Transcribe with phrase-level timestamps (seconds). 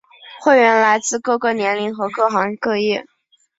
[0.39, 3.05] 会员来自各个年龄和各行各业。